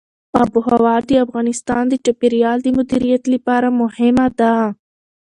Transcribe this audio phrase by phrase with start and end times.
[0.41, 3.67] آب وهوا د افغانستان د چاپیریال د مدیریت لپاره
[4.39, 4.53] ده.